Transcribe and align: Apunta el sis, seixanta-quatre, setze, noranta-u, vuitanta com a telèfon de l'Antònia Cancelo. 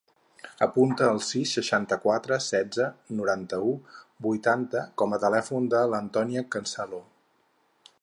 Apunta 0.65 1.09
el 1.15 1.19
sis, 1.25 1.51
seixanta-quatre, 1.57 2.39
setze, 2.47 2.89
noranta-u, 3.21 3.75
vuitanta 4.29 4.85
com 5.03 5.15
a 5.19 5.23
telèfon 5.29 5.73
de 5.75 5.87
l'Antònia 5.93 6.49
Cancelo. 6.57 7.05